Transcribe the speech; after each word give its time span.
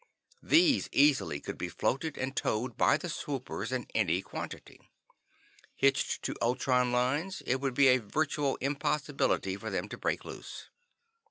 These 0.41 0.89
easily 0.91 1.39
could 1.39 1.59
be 1.59 1.69
floated 1.69 2.17
and 2.17 2.35
towed 2.35 2.75
by 2.75 2.97
the 2.97 3.07
swoopers 3.07 3.71
in 3.71 3.85
any 3.93 4.23
quantity. 4.23 4.89
Hitched 5.75 6.23
to 6.23 6.35
ultron 6.41 6.91
lines, 6.91 7.43
it 7.45 7.61
would 7.61 7.75
be 7.75 7.89
a 7.89 7.99
virtual 7.99 8.55
impossibility 8.55 9.57
for 9.57 9.69
them 9.69 9.87
to 9.89 9.99
break 9.99 10.25
loose. 10.25 10.69